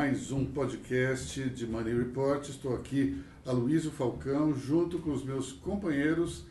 [0.00, 2.48] mais um podcast de Money Report.
[2.48, 6.46] Estou aqui, Aloysio Falcão, junto com os meus companheiros,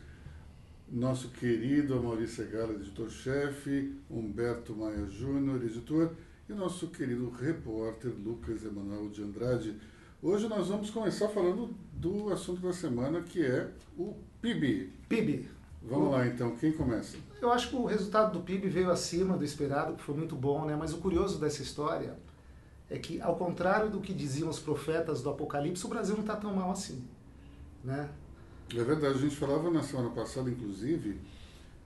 [0.87, 6.11] nosso querido Maurício Segala, editor-chefe, Humberto Maia Júnior, editor,
[6.47, 9.75] e nosso querido repórter Lucas Emanuel de Andrade.
[10.21, 14.13] Hoje nós vamos começar falando do assunto da semana, que é o
[14.43, 14.93] PIB.
[15.09, 15.49] PIB.
[15.81, 17.17] Vamos lá então, quem começa?
[17.41, 20.65] Eu acho que o resultado do PIB veio acima do esperado, que foi muito bom,
[20.65, 20.75] né?
[20.75, 22.28] Mas o curioso dessa história
[22.89, 26.35] é que, ao contrário do que diziam os profetas do Apocalipse, o Brasil não está
[26.35, 27.03] tão mal assim,
[27.83, 28.09] né?
[28.75, 31.19] É verdade, a gente falava na semana passada, inclusive,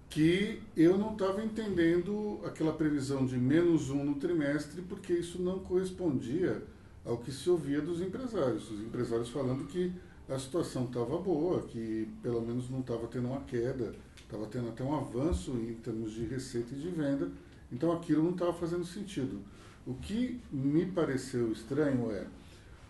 [0.10, 5.60] que eu não estava entendendo aquela previsão de menos um no trimestre, porque isso não
[5.60, 6.62] correspondia
[7.06, 8.70] ao que se ouvia dos empresários.
[8.70, 9.94] Os empresários falando que
[10.30, 14.84] a situação estava boa, que pelo menos não estava tendo uma queda, estava tendo até
[14.84, 17.32] um avanço em termos de receita e de venda,
[17.72, 19.40] então aquilo não estava fazendo sentido.
[19.86, 22.26] O que me pareceu estranho é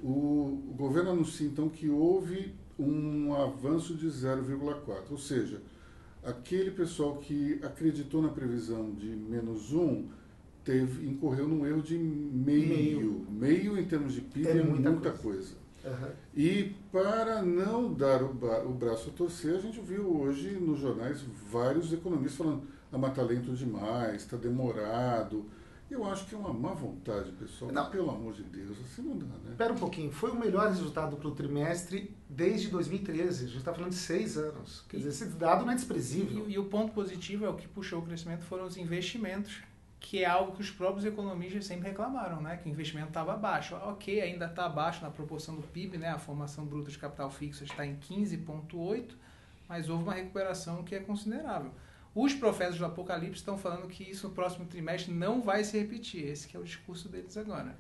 [0.04, 5.62] o, o governo anuncia então que houve um avanço de 0,4, ou seja,
[6.24, 10.08] aquele pessoal que acreditou na previsão de menos 1
[10.64, 12.68] teve, incorreu num erro de meio.
[12.68, 15.56] Meio, meio em termos de PIB é, muita, muita coisa.
[15.56, 15.64] coisa.
[15.86, 16.12] Uhum.
[16.36, 21.22] E para não dar o, o, braço a torcer, a gente viu hoje nos jornais
[21.52, 25.46] vários economistas falando a mata lento demais, está demorado.
[25.94, 27.72] Eu acho que é uma má vontade, pessoal.
[27.72, 27.90] Não.
[27.92, 29.52] Pelo amor de Deus, assim não dá, né?
[29.52, 30.12] Espera um pouquinho.
[30.12, 33.44] Foi o melhor resultado para o trimestre desde 2013.
[33.44, 34.84] A gente está falando de seis anos.
[34.90, 36.50] Quer dizer, esse dado não é desprezível.
[36.50, 39.62] E, e o ponto positivo é o que puxou o crescimento foram os investimentos
[40.00, 42.58] que é algo que os próprios economistas sempre reclamaram, né?
[42.58, 43.74] Que o investimento estava baixo.
[43.76, 46.10] Ok, ainda está abaixo na proporção do PIB, né?
[46.10, 49.12] A formação bruta de capital fixo está em 15,8,
[49.70, 51.72] mas houve uma recuperação que é considerável.
[52.16, 56.28] Os profetas do Apocalipse estão falando que isso no próximo trimestre não vai se repetir.
[56.28, 57.76] Esse é o discurso deles agora.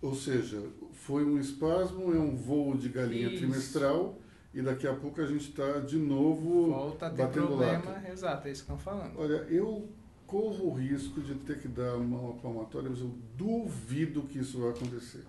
[0.00, 0.62] Ou seja,
[0.92, 3.38] foi um espasmo, é um voo de galinha isso.
[3.38, 4.18] trimestral
[4.52, 7.84] e daqui a pouco a gente está de novo Volta a ter batendo problema.
[7.84, 8.12] Lata.
[8.12, 9.18] Exato, é isso que estão falando.
[9.18, 9.88] Olha, eu
[10.26, 14.70] corro o risco de ter que dar uma palmatória, mas eu duvido que isso vai
[14.70, 15.24] acontecer.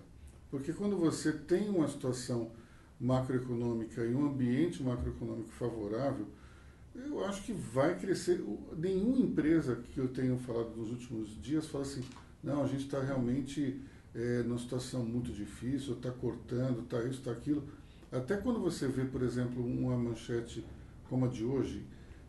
[0.50, 2.52] Porque quando você tem uma situação
[3.00, 6.26] macroeconômica e um ambiente macroeconômico favorável,
[7.04, 8.44] eu acho que vai crescer.
[8.76, 12.02] Nenhuma empresa que eu tenho falado nos últimos dias fala assim,
[12.42, 13.80] não, a gente está realmente
[14.14, 17.64] é, numa situação muito difícil, está cortando, está isso, está aquilo.
[18.10, 20.64] Até quando você vê, por exemplo, uma manchete
[21.08, 21.84] como a de hoje,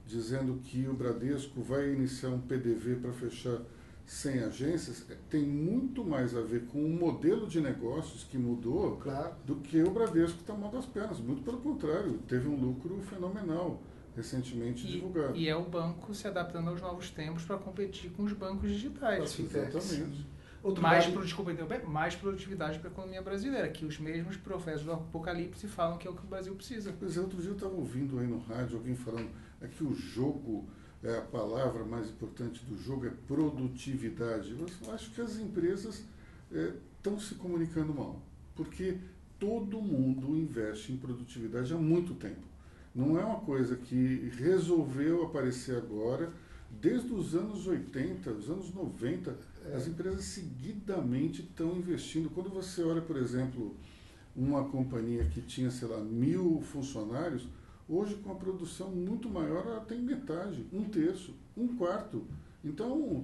[0.06, 3.62] dizendo que o Bradesco vai iniciar um PDV para fechar
[4.06, 8.96] 100 agências, é, tem muito mais a ver com o modelo de negócios que mudou
[8.98, 9.36] claro.
[9.46, 11.20] do que o Bradesco está mal das pernas.
[11.20, 13.82] Muito pelo contrário, teve um lucro fenomenal
[14.18, 15.38] recentemente e, divulgado.
[15.38, 19.40] E é o banco se adaptando aos novos tempos para competir com os bancos digitais.
[19.40, 20.26] Exatamente.
[20.64, 21.22] Outro mais, dado...
[21.22, 21.54] desculpa,
[21.86, 26.12] mais produtividade para a economia brasileira, que os mesmos profetas do Apocalipse falam que é
[26.12, 26.94] o que o Brasil precisa.
[27.00, 29.30] Pois é, outro dia eu estava ouvindo aí no rádio alguém falando
[29.62, 30.68] é que o jogo,
[31.04, 34.52] é a palavra mais importante do jogo é produtividade.
[34.52, 36.04] Eu acho que as empresas
[36.52, 38.20] estão é, se comunicando mal,
[38.56, 38.98] porque
[39.40, 42.57] todo mundo investe em produtividade há muito tempo.
[42.98, 46.34] Não é uma coisa que resolveu aparecer agora.
[46.70, 49.76] Desde os anos 80, os anos 90, é.
[49.76, 52.30] as empresas seguidamente estão investindo.
[52.30, 53.74] Quando você olha, por exemplo,
[54.36, 57.48] uma companhia que tinha, sei lá, mil funcionários,
[57.90, 62.26] Hoje, com a produção muito maior, ela tem metade, um terço, um quarto.
[62.64, 63.24] Então,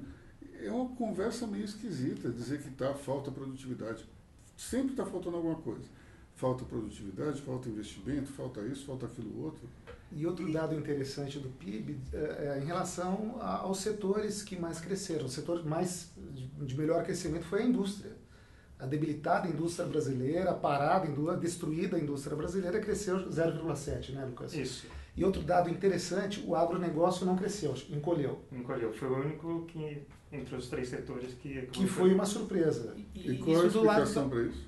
[0.62, 4.06] é uma conversa meio esquisita dizer que está falta produtividade.
[4.56, 5.84] Sempre está faltando alguma coisa.
[6.36, 9.70] Falta produtividade, falta investimento, falta isso, falta aquilo outro.
[10.12, 15.26] E outro dado interessante do PIB é, é em relação aos setores que mais cresceram.
[15.26, 16.12] O setor mais
[16.62, 18.24] de melhor crescimento foi a indústria
[18.84, 24.54] a debilitada indústria brasileira, a parada, a destruída indústria brasileira cresceu 0,7, né, Lucas?
[24.54, 24.86] Isso.
[25.16, 28.42] E outro dado interessante, o agronegócio não cresceu, encolheu.
[28.52, 28.92] Encolheu.
[28.92, 30.02] Foi o único que,
[30.32, 31.62] entre os três setores, que...
[31.68, 32.94] Que foi uma surpresa.
[33.16, 34.68] E, e qual a explicação para isso?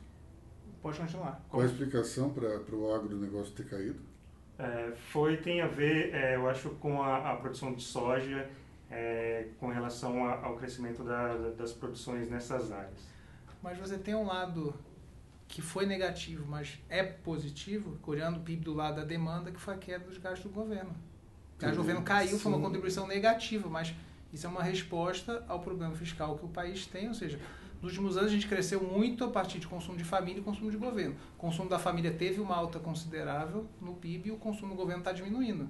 [0.85, 1.43] Pode continuar.
[1.49, 3.99] Qual a explicação para o agronegócio ter caído?
[4.59, 8.47] É, foi, tem a ver, é, eu acho, com a, a produção de soja,
[8.91, 13.15] é, com relação a, ao crescimento da, das produções nessas áreas
[13.65, 14.75] mas você tem um lado
[15.47, 19.73] que foi negativo, mas é positivo, olhando o PIB do lado da demanda, que foi
[19.73, 20.91] a queda dos gastos do governo.
[21.57, 22.39] O gasto do governo caiu, sim.
[22.39, 23.91] foi uma contribuição negativa, mas
[24.31, 27.39] isso é uma resposta ao problema fiscal que o país tem, ou seja,
[27.81, 30.71] nos últimos anos a gente cresceu muito a partir de consumo de família e consumo
[30.71, 31.15] de governo.
[31.35, 35.01] O consumo da família teve uma alta considerável no PIB e o consumo do governo
[35.01, 35.69] está diminuindo.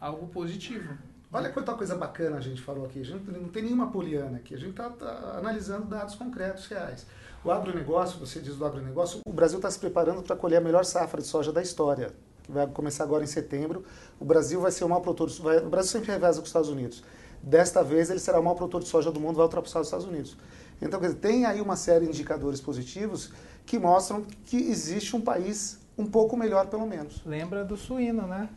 [0.00, 0.96] Algo positivo.
[1.30, 3.00] Olha quanta coisa bacana a gente falou aqui.
[3.00, 4.54] A gente não tem nenhuma poliana aqui.
[4.54, 7.06] A gente está tá analisando dados concretos, reais.
[7.44, 10.84] O agronegócio, você diz do agronegócio, o Brasil está se preparando para colher a melhor
[10.84, 12.12] safra de soja da história,
[12.42, 13.84] que vai começar agora em setembro.
[14.18, 15.30] O Brasil vai ser o maior produtor.
[15.42, 17.04] Vai, o Brasil sempre reveza com os Estados Unidos.
[17.42, 20.06] Desta vez ele será o maior produtor de soja do mundo, vai ultrapassar os Estados
[20.06, 20.36] Unidos.
[20.80, 23.32] Então, quer dizer, tem aí uma série de indicadores positivos
[23.66, 27.22] que mostram que existe um país um pouco melhor, pelo menos.
[27.24, 28.48] Lembra do suíno, né?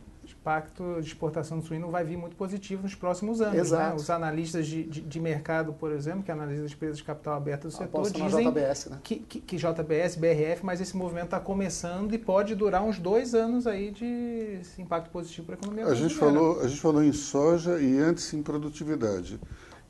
[0.42, 3.54] impacto de exportação do suíno vai vir muito positivo nos próximos anos.
[3.54, 3.60] Né?
[3.60, 3.90] Exato.
[3.90, 3.94] Né?
[3.94, 7.62] Os analistas de, de, de, mercado, por exemplo, que analisam as empresas de capital aberto
[7.62, 8.98] do setor, dizem JBS, né?
[9.04, 13.34] que, que, que, JBS, BRF, mas esse movimento está começando e pode durar uns dois
[13.34, 16.14] anos aí de impacto positivo para a economia a brasileira.
[16.14, 19.38] gente falou A gente falou em soja e antes em produtividade.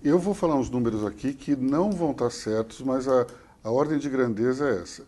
[0.04, 3.25] Eu vou falar uns números aqui que não vão estar certos, mas a,
[3.62, 5.06] a ordem de grandeza é essa.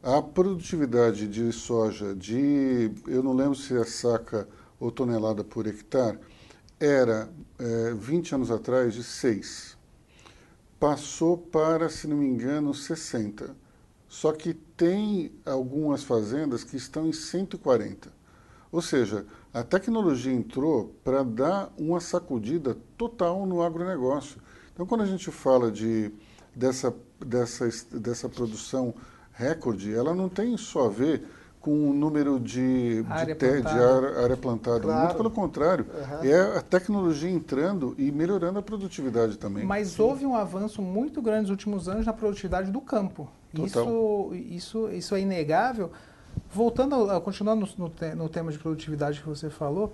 [0.00, 4.48] A produtividade de soja de, eu não lembro se é saca
[4.78, 6.20] ou tonelada por hectare,
[6.78, 7.28] era,
[7.58, 9.76] é, 20 anos atrás, de 6.
[10.78, 13.56] Passou para, se não me engano, 60.
[14.06, 18.12] Só que tem algumas fazendas que estão em 140.
[18.70, 19.26] Ou seja,
[19.56, 24.38] a tecnologia entrou para dar uma sacudida total no agronegócio.
[24.74, 26.12] Então, quando a gente fala de,
[26.54, 26.94] dessa,
[27.24, 28.92] dessa, dessa produção
[29.32, 31.26] recorde, ela não tem só a ver
[31.58, 34.80] com o número de, área de, área, área, plantada.
[34.80, 35.04] Claro.
[35.04, 36.30] Muito pelo contrário, uhum.
[36.30, 39.64] é a tecnologia entrando e melhorando a produtividade também.
[39.64, 40.02] Mas Sim.
[40.02, 43.26] houve um avanço muito grande nos últimos anos na produtividade do campo.
[43.54, 45.90] Isso, isso, isso é inegável.
[46.52, 49.92] Voltando, continuando no, no, no tema de produtividade que você falou,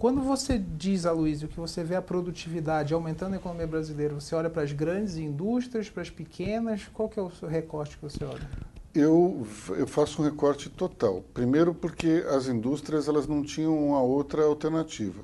[0.00, 4.48] quando você diz, Aloysio, que você vê a produtividade aumentando na economia brasileira, você olha
[4.48, 8.48] para as grandes indústrias, para as pequenas, qual que é o recorte que você olha?
[8.94, 9.46] Eu,
[9.76, 11.22] eu faço um recorte total.
[11.34, 15.22] Primeiro porque as indústrias elas não tinham uma outra alternativa.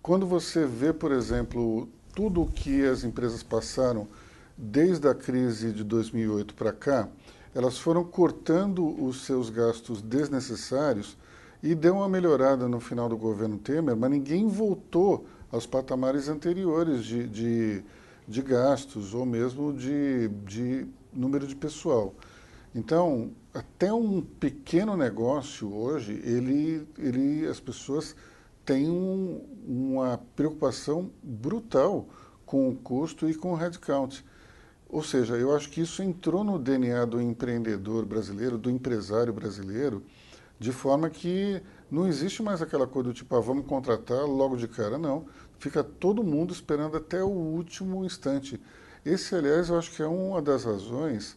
[0.00, 4.08] Quando você vê, por exemplo, tudo o que as empresas passaram
[4.56, 7.08] desde a crise de 2008 para cá,
[7.54, 11.16] elas foram cortando os seus gastos desnecessários
[11.62, 17.04] e deu uma melhorada no final do governo Temer, mas ninguém voltou aos patamares anteriores
[17.04, 17.84] de, de,
[18.26, 22.12] de gastos ou mesmo de, de número de pessoal.
[22.74, 28.16] Então, até um pequeno negócio hoje, ele, ele, as pessoas
[28.64, 32.08] têm um, uma preocupação brutal
[32.44, 34.24] com o custo e com o headcount.
[34.88, 40.02] Ou seja, eu acho que isso entrou no DNA do empreendedor brasileiro, do empresário brasileiro,
[40.58, 41.60] de forma que
[41.90, 45.26] não existe mais aquela coisa do tipo, ah, vamos contratar logo de cara, não.
[45.58, 48.60] Fica todo mundo esperando até o último instante.
[49.04, 51.36] Esse, aliás, eu acho que é uma das razões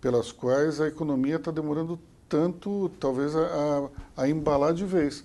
[0.00, 1.98] pelas quais a economia está demorando
[2.28, 5.24] tanto, talvez, a, a, embalar de vez.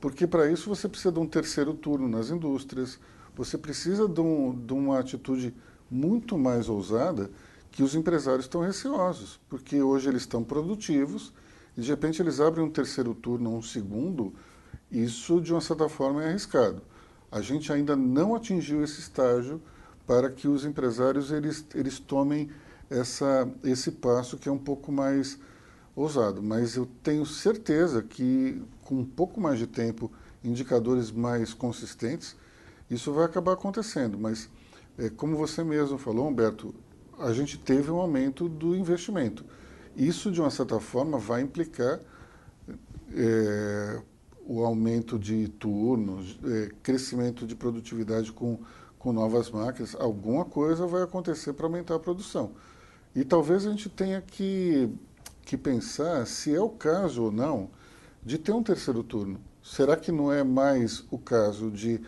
[0.00, 2.98] Porque para isso você precisa de um terceiro turno nas indústrias,
[3.34, 5.54] você precisa de, um, de uma atitude
[5.90, 7.30] muito mais ousada
[7.70, 11.32] que os empresários estão receosos, porque hoje eles estão produtivos
[11.76, 14.32] e de repente eles abrem um terceiro turno, um segundo,
[14.90, 16.82] isso de uma certa forma é arriscado.
[17.30, 19.60] A gente ainda não atingiu esse estágio
[20.06, 22.50] para que os empresários eles, eles tomem
[22.88, 25.38] essa, esse passo que é um pouco mais
[25.94, 26.42] ousado.
[26.42, 30.10] Mas eu tenho certeza que com um pouco mais de tempo,
[30.42, 32.34] indicadores mais consistentes,
[32.90, 34.18] isso vai acabar acontecendo.
[34.18, 34.48] Mas,
[34.98, 36.74] é, como você mesmo falou, Humberto,
[37.18, 39.44] a gente teve um aumento do investimento.
[39.96, 42.00] Isso, de uma certa forma, vai implicar
[43.14, 44.00] é,
[44.44, 48.58] o aumento de turnos, é, crescimento de produtividade com,
[48.98, 49.94] com novas máquinas.
[49.94, 52.52] Alguma coisa vai acontecer para aumentar a produção.
[53.14, 54.88] E talvez a gente tenha que,
[55.42, 57.70] que pensar se é o caso ou não
[58.24, 59.40] de ter um terceiro turno.
[59.62, 62.00] Será que não é mais o caso de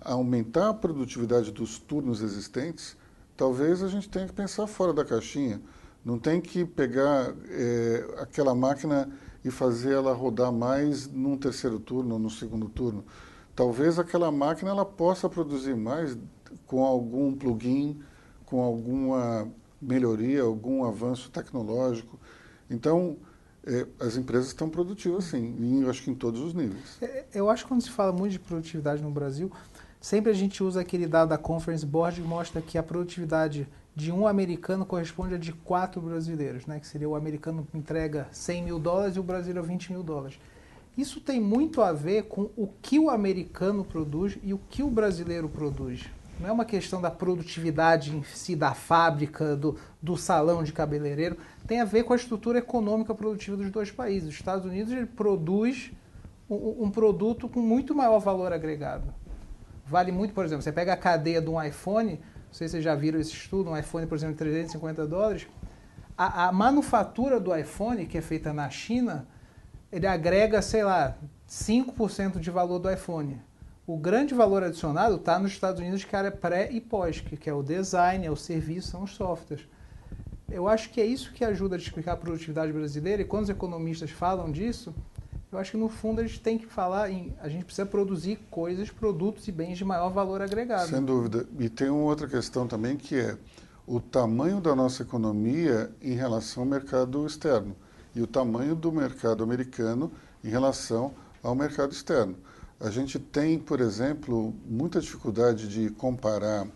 [0.00, 2.96] aumentar a produtividade dos turnos existentes?
[3.36, 5.60] Talvez a gente tenha que pensar fora da caixinha.
[6.04, 9.08] Não tem que pegar é, aquela máquina
[9.44, 13.04] e fazer ela rodar mais num terceiro turno ou no segundo turno.
[13.54, 16.16] Talvez aquela máquina ela possa produzir mais
[16.66, 18.00] com algum plugin,
[18.46, 19.48] com alguma
[19.80, 22.18] melhoria, algum avanço tecnológico.
[22.70, 23.16] Então,
[23.66, 26.98] é, as empresas estão produtivas sim, e eu acho que em todos os níveis.
[27.02, 29.50] É, eu acho que quando se fala muito de produtividade no Brasil,
[30.00, 34.12] sempre a gente usa aquele dado da Conference Board que mostra que a produtividade de
[34.12, 36.78] um americano corresponde a de quatro brasileiros, né?
[36.78, 40.38] que seria o americano entrega 100 mil dólares e o brasileiro 20 mil dólares.
[40.96, 44.90] Isso tem muito a ver com o que o americano produz e o que o
[44.90, 46.08] brasileiro produz.
[46.40, 51.36] Não é uma questão da produtividade em si, da fábrica, do, do salão de cabeleireiro.
[51.66, 54.28] Tem a ver com a estrutura econômica produtiva dos dois países.
[54.28, 55.90] Os Estados Unidos ele produz
[56.48, 59.12] um, um produto com muito maior valor agregado.
[59.88, 62.84] Vale muito, por exemplo, você pega a cadeia de um iPhone, não sei se vocês
[62.84, 65.46] já viram esse estudo, um iPhone, por exemplo, de 350 dólares,
[66.16, 69.26] a, a manufatura do iPhone, que é feita na China,
[69.90, 71.16] ele agrega, sei lá,
[71.48, 73.40] 5% de valor do iPhone.
[73.86, 77.54] O grande valor adicionado está nos Estados Unidos, que é pré e pós, que é
[77.54, 79.66] o design, é o serviço, são os softwares.
[80.50, 83.50] Eu acho que é isso que ajuda a explicar a produtividade brasileira, e quando os
[83.50, 84.94] economistas falam disso,
[85.50, 87.34] eu acho que no fundo a gente tem que falar em.
[87.40, 90.88] A gente precisa produzir coisas, produtos e bens de maior valor agregado.
[90.88, 91.46] Sem dúvida.
[91.58, 93.36] E tem uma outra questão também que é
[93.86, 97.74] o tamanho da nossa economia em relação ao mercado externo
[98.14, 100.12] e o tamanho do mercado americano
[100.44, 102.36] em relação ao mercado externo.
[102.78, 106.66] A gente tem, por exemplo, muita dificuldade de comparar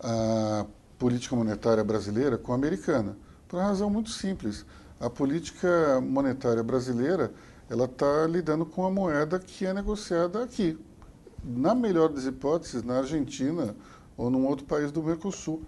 [0.00, 0.66] a
[0.98, 3.16] política monetária brasileira com a americana,
[3.46, 4.66] por uma razão muito simples.
[5.00, 7.32] A política monetária brasileira
[7.72, 10.78] ela está lidando com a moeda que é negociada aqui.
[11.42, 13.74] Na melhor das hipóteses, na Argentina
[14.14, 15.62] ou num outro país do Mercosul.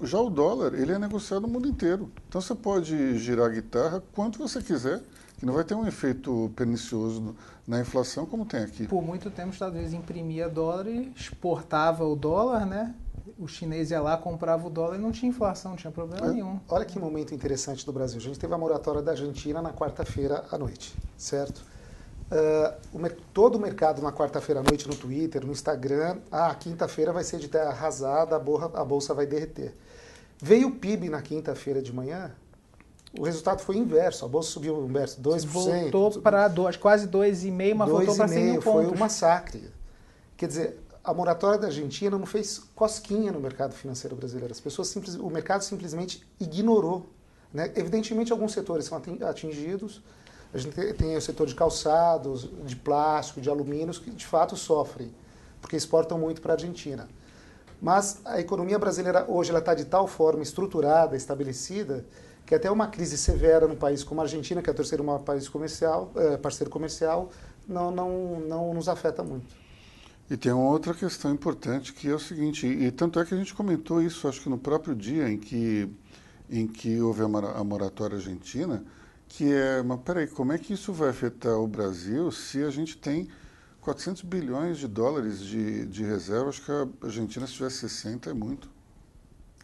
[0.00, 2.08] Já o dólar, ele é negociado no mundo inteiro.
[2.28, 5.02] Então você pode girar a guitarra quanto você quiser,
[5.38, 7.34] que não vai ter um efeito pernicioso
[7.66, 8.86] na inflação como tem aqui.
[8.86, 12.94] Por muito tempo os Estados Unidos imprimia dólar e exportava o dólar, né?
[13.38, 16.30] O chinês ia lá, comprava o dólar e não tinha inflação, não tinha problema é.
[16.30, 16.58] nenhum.
[16.68, 18.18] Olha que momento interessante do Brasil.
[18.18, 21.62] A gente teve a moratória da Argentina na quarta-feira à noite, certo?
[22.30, 27.12] Uh, o, todo o mercado na quarta-feira à noite no Twitter, no Instagram, ah, quinta-feira
[27.12, 29.74] vai ser de terra arrasada, a, borra, a bolsa vai derreter.
[30.40, 32.30] Veio o PIB na quinta-feira de manhã,
[33.18, 35.46] o resultado foi inverso, a bolsa subiu inverso, 2%.
[35.46, 36.48] Voltou para
[36.78, 38.64] quase 2,5%, mas voltou para 100 mil pontos.
[38.64, 39.68] Foi um massacre.
[40.36, 40.80] Quer dizer,
[41.10, 44.52] a moratória da Argentina não fez cosquinha no mercado financeiro brasileiro.
[44.52, 47.04] As pessoas simples, o mercado simplesmente ignorou.
[47.52, 47.72] Né?
[47.74, 50.00] Evidentemente, alguns setores são atingidos.
[50.54, 55.12] A gente tem o setor de calçados, de plástico, de alumínios, que de fato sofrem,
[55.60, 57.08] porque exportam muito para a Argentina.
[57.82, 62.04] Mas a economia brasileira hoje está de tal forma estruturada, estabelecida,
[62.46, 65.22] que até uma crise severa num país como a Argentina, que é o terceiro maior
[65.22, 67.30] país comercial, é, parceiro comercial,
[67.66, 69.69] não, não, não nos afeta muito.
[70.30, 73.36] E tem uma outra questão importante que é o seguinte, e tanto é que a
[73.36, 75.90] gente comentou isso, acho que no próprio dia em que,
[76.48, 78.84] em que houve a moratória argentina,
[79.26, 82.96] que é, mas peraí, como é que isso vai afetar o Brasil se a gente
[82.96, 83.28] tem
[83.80, 86.48] 400 bilhões de dólares de, de reserva?
[86.48, 88.70] Acho que a Argentina, se tivesse 60, é muito.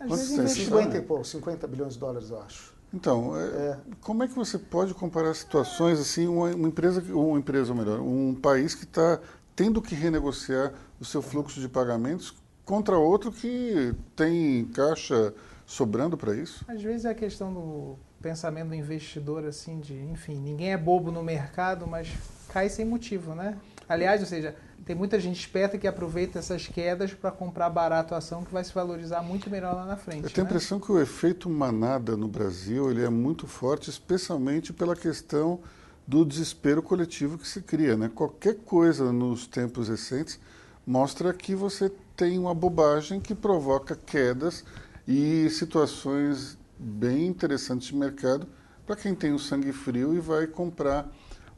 [0.01, 2.75] Às Quantos vezes 50 e pouco, 50 bilhões de dólares, eu acho.
[2.93, 3.79] Então, é, é.
[4.01, 8.01] como é que você pode comparar situações assim, uma, uma empresa, uma empresa, ou melhor,
[8.01, 9.21] um país que está
[9.57, 12.35] tendo que renegociar o seu fluxo de pagamentos
[12.65, 15.35] contra outro que tem caixa
[15.65, 16.65] sobrando para isso?
[16.69, 21.11] Às vezes é a questão do pensamento do investidor, assim, de, enfim, ninguém é bobo
[21.11, 22.09] no mercado, mas
[22.49, 23.57] cai sem motivo, né?
[23.89, 28.19] Aliás, ou seja, tem muita gente esperta que aproveita essas quedas para comprar barato a
[28.19, 30.25] ação que vai se valorizar muito melhor lá na frente.
[30.25, 30.51] Eu tenho né?
[30.51, 35.61] a impressão que o efeito manada no Brasil ele é muito forte, especialmente pela questão
[36.07, 37.97] do desespero coletivo que se cria.
[37.97, 38.11] Né?
[38.15, 40.39] Qualquer coisa nos tempos recentes
[40.87, 44.65] mostra que você tem uma bobagem que provoca quedas
[45.07, 48.47] e situações bem interessantes de mercado
[48.87, 51.11] para quem tem o sangue frio e vai comprar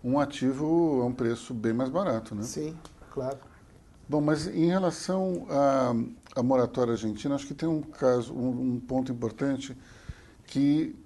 [0.02, 2.34] um ativo a um preço bem mais barato.
[2.34, 2.42] Né?
[2.42, 2.76] Sim,
[3.10, 3.38] claro.
[4.08, 5.94] Bom, mas em relação à,
[6.36, 9.76] à moratória argentina, acho que tem um caso, um, um ponto importante
[10.46, 10.96] que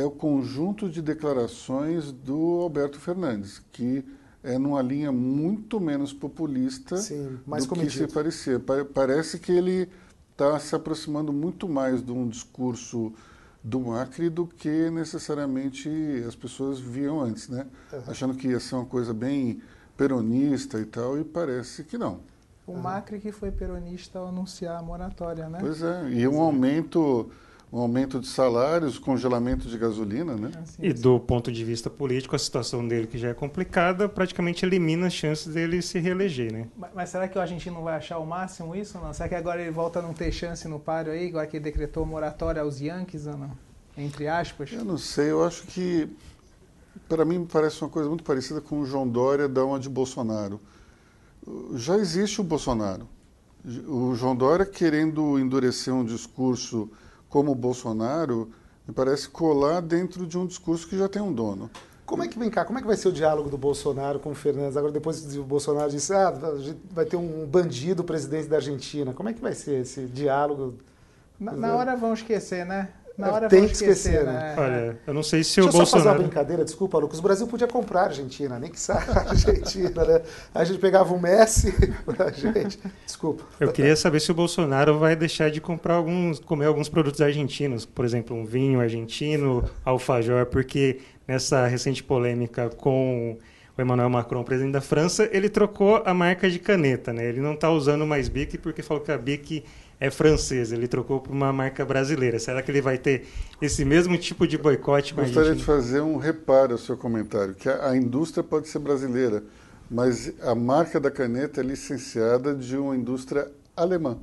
[0.00, 4.04] é o conjunto de declarações do Alberto Fernandes, que
[4.42, 8.04] é numa linha muito menos populista Sim, mais do cometido.
[8.04, 8.60] que se parecia.
[8.94, 9.88] Parece que ele
[10.32, 13.12] está se aproximando muito mais de um discurso
[13.62, 15.90] do Macri do que necessariamente
[16.26, 17.66] as pessoas viam antes, né?
[17.92, 18.02] Uhum.
[18.06, 19.60] Achando que ia ser uma coisa bem
[19.96, 22.20] peronista e tal, e parece que não.
[22.66, 25.58] O Macri que foi peronista ao anunciar a moratória, né?
[25.60, 27.30] Pois é, e um aumento
[27.72, 30.50] um aumento de salários, congelamento de gasolina, né?
[30.60, 34.64] Assim, e do ponto de vista político, a situação dele, que já é complicada, praticamente
[34.64, 36.66] elimina as chances dele se reeleger, né?
[36.76, 39.14] Mas, mas será que o argentino vai achar o máximo isso ou não?
[39.14, 41.64] Será que agora ele volta a não ter chance no páreo aí, igual que ele
[41.64, 43.50] decretou moratória aos Yankees ou não?
[43.96, 44.72] Entre aspas?
[44.72, 46.08] Eu não sei, eu acho que,
[47.08, 50.60] para mim, parece uma coisa muito parecida com o João Dória da uma de Bolsonaro.
[51.74, 53.08] Já existe o Bolsonaro.
[53.86, 56.90] O João Dória querendo endurecer um discurso
[57.30, 58.50] como o Bolsonaro,
[58.86, 61.70] me parece colar dentro de um discurso que já tem um dono.
[62.04, 62.64] Como é que vem cá?
[62.64, 64.76] Como é que vai ser o diálogo do Bolsonaro com o Fernandes?
[64.76, 66.34] Agora depois o Bolsonaro disse, ah,
[66.90, 69.12] vai ter um bandido presidente da Argentina.
[69.14, 70.74] Como é que vai ser esse diálogo?
[71.38, 72.88] Na, na hora vão esquecer, né?
[73.18, 74.32] Na hora Tem que esquecer, esquecer, né?
[74.32, 74.54] né?
[74.56, 76.22] Olha, eu não sei se Deixa o eu só fazer uma Bolsonaro.
[76.22, 77.18] brincadeira, desculpa, Lucas.
[77.18, 80.22] O Brasil podia comprar a Argentina, nem que saia a Argentina, né?
[80.54, 81.72] A gente pegava o Messi
[82.06, 82.78] pra gente.
[83.04, 83.44] Desculpa.
[83.58, 87.84] Eu queria saber se o Bolsonaro vai deixar de comprar alguns, comer alguns produtos argentinos,
[87.84, 93.36] por exemplo, um vinho argentino, alfajor, porque nessa recente polêmica com
[93.76, 97.26] o Emmanuel Macron, presidente da França, ele trocou a marca de caneta, né?
[97.26, 99.62] Ele não está usando mais Bic porque falou que a Bic
[100.00, 102.38] é francesa, ele trocou por uma marca brasileira.
[102.38, 103.28] Será que ele vai ter
[103.60, 107.54] esse mesmo tipo de boicote com a Gostaria de fazer um reparo ao seu comentário,
[107.54, 109.44] que a, a indústria pode ser brasileira,
[109.90, 114.16] mas a marca da caneta é licenciada de uma indústria alemã.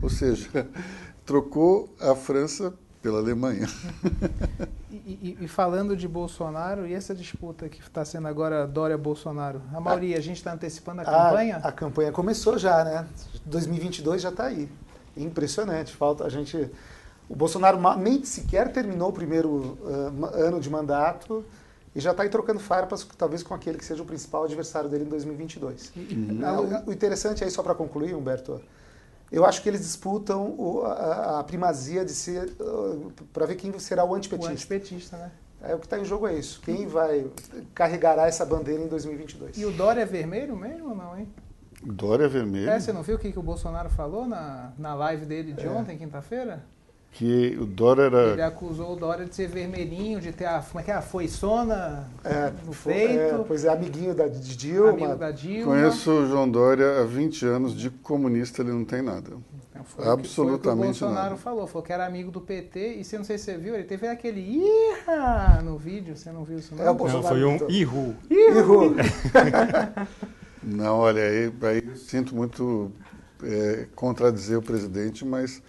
[0.00, 0.48] Ou seja,
[1.26, 2.72] trocou a França
[3.02, 3.68] pela Alemanha.
[5.06, 9.60] E, e- e falando de Bolsonaro, e essa disputa que está sendo agora Dória-Bolsonaro?
[9.72, 11.56] A maioria, a gente está antecipando a campanha?
[11.62, 13.06] A, a campanha começou já, né?
[13.44, 14.68] 2022 já está aí.
[15.16, 15.94] Impressionante.
[15.94, 16.70] Falta a gente.
[17.28, 19.76] O Bolsonaro nem sequer terminou o primeiro
[20.14, 21.44] ma- ano de mandato
[21.94, 25.04] e já está aí trocando farpas, talvez com aquele que seja o principal adversário dele
[25.04, 25.92] em 2022.
[26.44, 28.60] Ah, o- O interessante aí, só para concluir, Humberto,
[29.32, 32.52] eu acho que eles disputam o- a, a primazia de ser.
[33.32, 34.52] para ver quem será o O antipetista.
[34.52, 35.30] antipetista, né?
[35.62, 36.60] É, o que está em jogo é isso.
[36.60, 37.26] Quem vai
[37.74, 39.56] carregará essa bandeira em 2022?
[39.58, 41.26] E o Dória é vermelho mesmo ou não, hein?
[41.92, 45.24] Dória Vermelho, É, você não viu o que, que o Bolsonaro falou na, na live
[45.26, 45.70] dele de É.
[45.70, 46.62] ontem, quinta-feira?
[47.12, 48.46] que o Dória Ele era.
[48.48, 52.06] acusou o Dória de ser vermelhinho, de ter a, como é que é, a foiçona
[52.22, 54.90] É, no foi- é, peito, pois é, amiguinho da, de Dilma.
[54.90, 55.64] amigo da Dilma.
[55.72, 59.30] Conheço o João Dória há 20 anos, de comunista ele não tem nada.
[59.70, 61.36] Então, foi o que- Absolutamente Foi o que o Bolsonaro nada.
[61.40, 63.84] falou, falou que era amigo do PT, e você não sei se você viu, ele
[63.84, 66.82] teve aquele Iha no vídeo, você não viu isso não?
[66.82, 67.70] É, o Não, Bolsonaro foi um gritou.
[67.70, 68.14] Ihu.
[68.30, 68.92] Errou.
[70.66, 72.90] Não, olha, aí, aí sinto muito
[73.42, 75.62] é, contradizer o presidente, mas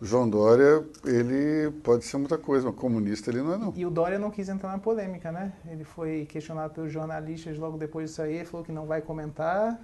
[0.00, 3.72] o João Dória, ele pode ser muita coisa, mas comunista ele não é não.
[3.76, 5.52] E o Dória não quis entrar na polêmica, né?
[5.68, 9.80] Ele foi questionado pelos jornalistas logo depois disso aí, ele falou que não vai comentar,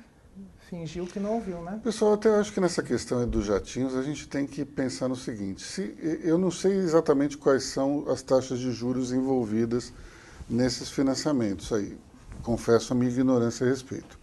[0.68, 1.80] fingiu que não ouviu, né?
[1.84, 5.62] Pessoal, até acho que nessa questão dos jatinhos, a gente tem que pensar no seguinte,
[5.62, 9.92] se, eu não sei exatamente quais são as taxas de juros envolvidas
[10.48, 11.96] nesses financiamentos aí,
[12.42, 14.19] confesso a minha ignorância a respeito.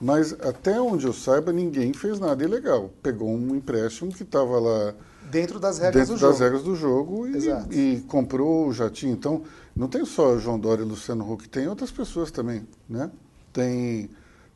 [0.00, 2.90] Mas até onde eu saiba, ninguém fez nada ilegal.
[3.02, 4.94] Pegou um empréstimo que estava lá
[5.30, 6.42] Dentro das regras dentro do das jogo.
[6.44, 9.12] regras do jogo e, e comprou o jatinho.
[9.12, 9.42] Então,
[9.76, 13.10] não tem só João Dória e Luciano Huck, tem outras pessoas também, né?
[13.52, 14.08] Tem,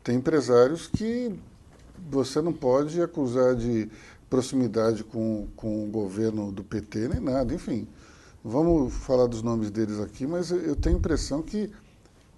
[0.02, 1.32] tem empresários que
[2.10, 3.88] você não pode acusar de
[4.30, 7.86] proximidade com, com o governo do PT nem nada, enfim.
[8.42, 11.70] Vamos falar dos nomes deles aqui, mas eu- eu tenho a impressão que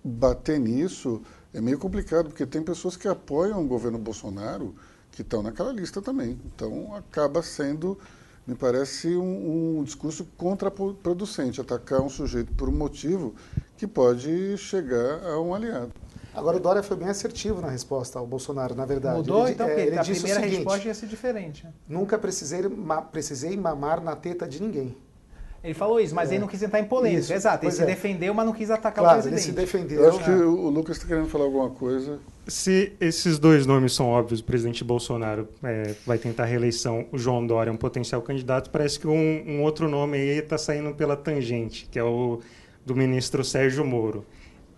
[0.05, 1.21] bater nisso
[1.57, 4.75] é meio complicado, porque tem pessoas que apoiam o governo Bolsonaro
[5.13, 6.39] que estão naquela lista também.
[6.55, 7.99] Então acaba sendo,
[8.47, 13.35] me parece, um, um discurso contraproducente, atacar um sujeito por um motivo
[13.77, 15.93] que pode chegar a um aliado.
[16.35, 19.17] Agora o Dória foi bem assertivo na resposta ao Bolsonaro, na verdade.
[19.17, 21.65] Mudou, Ele, então, é, porque ele a disse o primeira seguinte, resposta ia ser diferente.
[21.65, 21.73] né?
[21.89, 24.95] nunca precisei, ma- precisei mamar na teta de ninguém.
[25.67, 26.35] Ele falou isso, mas É.
[26.35, 27.21] ele não quis entrar em polêmica.
[27.21, 27.87] Isso, Exato, ele se é.
[27.87, 29.55] defendeu, mas não quis atacar claro, o ele presidente.
[29.59, 30.01] se defendeu.
[30.05, 30.37] Eu acho que né?
[30.45, 32.21] o, o Lucas está querendo falar alguma coisa.
[32.47, 37.19] Se esses dois nomes são óbvios, o presidente Bolsonaro é, vai tentar a reeleição, o
[37.19, 40.95] João Dória é um potencial candidato, parece que um, um outro nome aí está saindo
[40.95, 42.39] pela tangente, que é o
[42.85, 44.25] do ministro Sérgio Moro.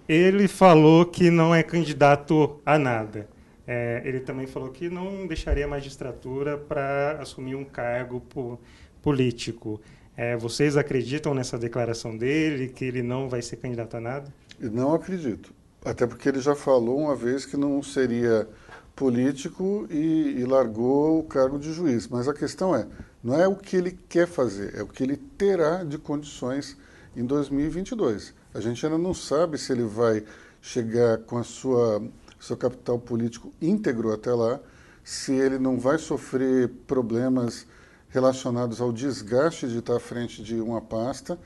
[0.09, 3.29] Ele falou que não é candidato a nada.
[3.67, 8.59] É, ele também falou que não deixaria a magistratura para assumir um cargo po-
[9.03, 9.79] político.
[10.21, 14.35] É, vocês acreditam nessa declaração dele, que ele não vai ser candidato a nada?
[14.59, 15.55] Não acredito.
[15.85, 18.49] Até porque ele já falou uma vez que não seria
[18.97, 22.09] político e, e largou o cargo de juiz.
[22.09, 22.85] Mas a questão é,
[23.23, 26.77] não é o que ele quer fazer, é o que ele terá de condições
[27.17, 28.35] em 2022.
[28.53, 30.25] A gente ainda não sabe se ele vai
[30.61, 32.03] chegar com a sua
[32.41, 34.59] seu capital político íntegro até lá,
[35.05, 37.67] se ele não vai sofrer problemas
[38.09, 41.39] relacionados ao desgaste de estar à frente de uma pasta.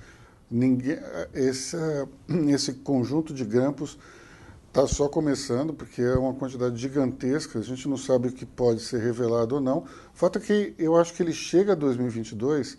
[0.51, 0.99] Ninguém,
[1.35, 1.77] esse,
[2.49, 3.99] esse conjunto de grampos
[4.69, 8.81] está só começando, porque é uma quantidade gigantesca, a gente não sabe o que pode
[8.81, 9.79] ser revelado ou não.
[9.81, 12.79] O fato é que eu acho que ele chega a 2022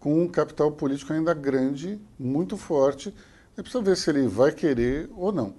[0.00, 3.14] com um capital político ainda grande, muito forte.
[3.56, 5.54] É preciso ver se ele vai querer ou não.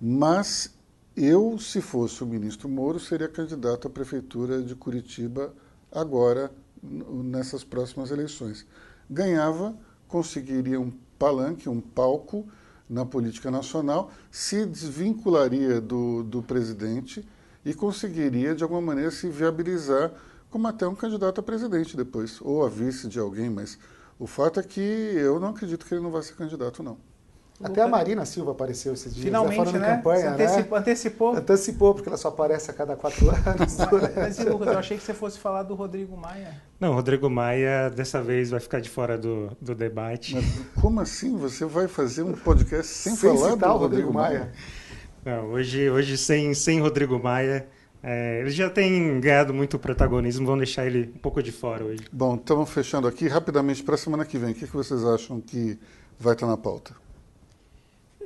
[0.00, 0.74] Mas
[1.16, 5.52] eu, se fosse o ministro Moro, seria candidato à prefeitura de Curitiba
[5.90, 6.50] agora,
[6.82, 8.66] nessas próximas eleições.
[9.08, 12.46] Ganhava, conseguiria um palanque, um palco
[12.88, 17.26] na política nacional, se desvincularia do, do presidente
[17.64, 20.12] e conseguiria, de alguma maneira, se viabilizar
[20.50, 23.78] como até um candidato a presidente depois, ou a vice de alguém, mas
[24.18, 26.98] O fato é que eu não acredito que ele não vai ser candidato, não.
[27.62, 29.24] Até a Marina Silva apareceu esses dias.
[29.24, 29.96] Finalmente, falando né?
[29.96, 30.80] campanha, Você antecipou, né?
[30.80, 31.36] antecipou.
[31.36, 33.76] Antecipou, porque ela só aparece a cada quatro anos.
[34.16, 36.62] Mas, e, Lucas, eu achei que você fosse falar do Rodrigo Maia.
[36.78, 40.36] Não, Rodrigo Maia dessa vez vai ficar de fora do, do debate.
[40.36, 40.44] Mas
[40.80, 41.36] como assim?
[41.36, 44.52] Você vai fazer um podcast sem, Sem falar citar do o Rodrigo Maia.
[45.24, 47.66] Não, hoje, hoje sem, sem Rodrigo Maia,
[48.00, 52.04] é, ele já tem ganhado muito protagonismo, vamos deixar ele um pouco de fora hoje.
[52.12, 54.52] Bom, estamos fechando aqui rapidamente para a semana que vem.
[54.52, 55.76] O que, que vocês acham que
[56.18, 56.94] vai estar na pauta?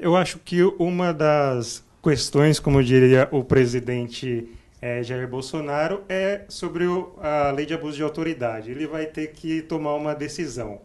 [0.02, 4.48] Eu acho que uma das questões, como diria o presidente
[4.80, 8.72] é, Jair Bolsonaro, é sobre o, a lei de abuso de autoridade.
[8.72, 10.80] Ele vai ter que tomar uma decisão.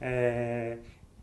[0.00, 0.78] É,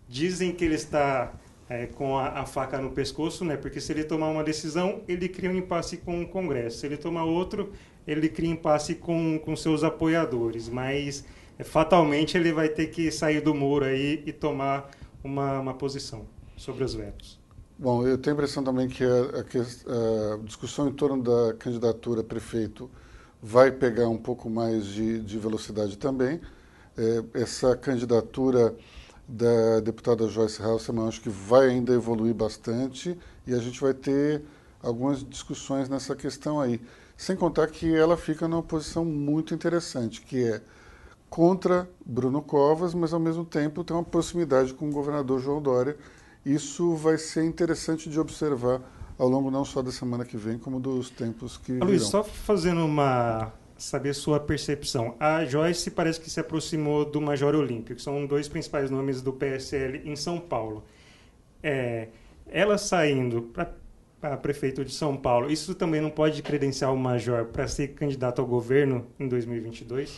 [0.08, 1.34] dizem que ele está
[1.70, 3.58] é, com a, a, faca no pescoço, né?
[3.58, 6.78] porque se ele tomar uma decisão, ele cria um impasse com o Congresso.
[6.78, 7.74] Se ele tomar outro,
[8.08, 10.70] ele cria impasse com, com seus apoiadores.
[10.70, 11.26] Mas
[11.66, 14.90] fatalmente ele vai ter que sair do muro aí e tomar
[15.22, 16.26] uma, uma posição
[16.64, 17.38] sobre os vetos.
[17.78, 22.22] Bom, eu tenho a impressão também que a, a, a, discussão em torno da candidatura
[22.22, 22.90] a prefeito
[23.42, 26.40] vai pegar um pouco mais de, de velocidade também.
[26.98, 28.74] É, essa candidatura
[29.28, 34.44] da deputada Joyce Hasselman acho que vai ainda evoluir bastante e a gente vai ter
[34.82, 36.80] algumas discussões nessa questão aí.
[37.18, 40.62] Sem contar que ela fica numa posição muito interessante, que é
[41.30, 45.98] contra Bruno Covas, mas ao mesmo tempo tem uma proximidade com o governador João Dória,
[46.46, 48.82] isso vai ser interessante de observar
[49.18, 51.88] ao longo não só da semana que vem, como dos tempos que virão.
[51.88, 55.16] Luiz, só fazendo uma saber sua percepção.
[55.20, 59.34] A Joyce parece que se aproximou do Major Olímpio, que são dois principais nomes do
[59.34, 60.84] PSL em São Paulo.
[61.62, 62.10] É,
[62.48, 63.42] ela saindo
[64.22, 68.40] para prefeito de São Paulo, isso também não pode credenciar o Major para ser candidato
[68.40, 70.18] ao governo em 2022?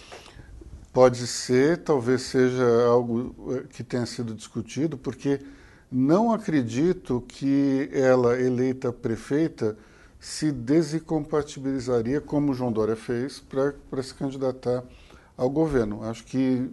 [0.93, 5.41] Pode ser, talvez seja algo eh, que tenha sido discutido, porque
[5.91, 9.77] não acredito que ela, eleita prefeita,
[10.19, 13.43] se desincompatibilizaria, como João Dória fez,
[13.89, 14.83] para se candidatar
[15.37, 16.03] ao governo.
[16.03, 16.69] Acho que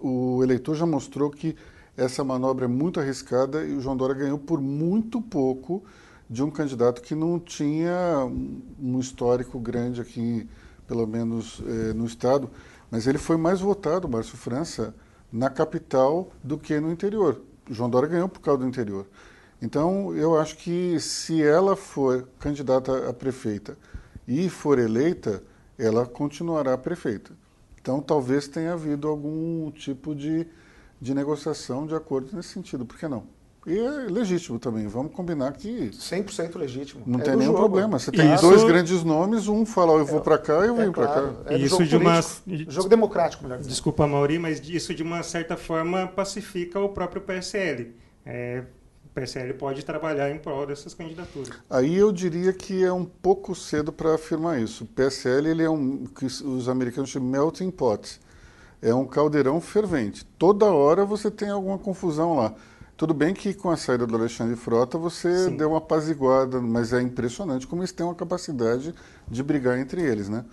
[0.00, 1.56] o eleitor já mostrou que
[1.96, 5.82] essa manobra é muito arriscada e o João Dória ganhou por muito pouco
[6.28, 8.24] de um candidato que não tinha
[8.80, 10.48] um histórico grande aqui,
[10.86, 12.50] pelo menos eh, no Estado.
[12.90, 14.94] Mas ele foi mais votado, Márcio França,
[15.32, 17.40] na capital do que no interior.
[17.70, 19.06] João Dória ganhou por causa do interior.
[19.60, 23.76] Então, eu acho que se ela for candidata a prefeita
[24.26, 25.42] e for eleita,
[25.78, 27.32] ela continuará prefeita.
[27.80, 30.46] Então, talvez tenha havido algum tipo de,
[31.00, 32.84] de negociação, de acordo nesse sentido.
[32.84, 33.24] Por que não?
[33.68, 34.86] E é legítimo também.
[34.86, 35.90] Vamos combinar que.
[35.90, 37.02] 100% legítimo.
[37.06, 37.58] Não é tem nenhum jogo.
[37.58, 37.98] problema.
[37.98, 38.42] Você tem Isso...
[38.42, 41.06] dois grandes nomes, um fala, eu vou é, para cá e eu venho é para
[41.06, 41.54] claro, cá.
[41.54, 42.20] É isso jogo de uma.
[42.68, 43.70] jogo democrático, melhor dizendo.
[43.70, 47.92] Desculpa, Mauri, mas isso de uma certa forma pacifica o próprio PSL.
[48.24, 48.64] É,
[49.04, 51.50] o PSL pode trabalhar em prol dessas candidaturas.
[51.68, 54.84] Aí eu diria que é um pouco cedo para afirmar isso.
[54.84, 58.18] O PSL ele é um que os americanos chamam melting pot.
[58.80, 60.24] É um caldeirão fervente.
[60.38, 62.54] Toda hora você tem alguma confusão lá.
[62.98, 65.56] Tudo bem que com a saída do Alexandre Frota você Sim.
[65.56, 68.92] deu uma apaziguada, mas é impressionante como eles têm uma capacidade
[69.28, 70.44] de brigar entre eles, né?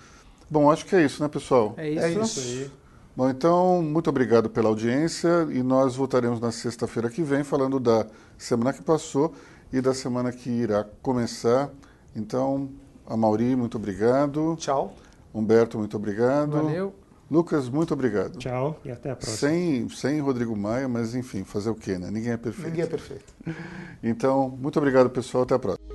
[0.47, 1.73] Bom, acho que é isso, né, pessoal?
[1.75, 2.05] É isso.
[2.05, 2.71] É isso aí.
[3.15, 8.05] Bom, então, muito obrigado pela audiência e nós voltaremos na sexta-feira que vem falando da
[8.37, 9.33] semana que passou
[9.73, 11.71] e da semana que irá começar.
[12.15, 12.69] Então,
[13.07, 14.55] a Mauri, muito obrigado.
[14.59, 14.93] Tchau.
[15.33, 16.51] Humberto, muito obrigado.
[16.51, 16.93] Valeu.
[17.29, 18.37] Lucas, muito obrigado.
[18.37, 19.49] Tchau e até a próxima.
[19.49, 22.09] Sem, sem Rodrigo Maia, mas enfim, fazer o quê, né?
[22.11, 22.69] Ninguém é perfeito.
[22.69, 23.33] Ninguém é perfeito.
[24.03, 25.43] Então, muito obrigado, pessoal.
[25.43, 25.85] Até a próxima.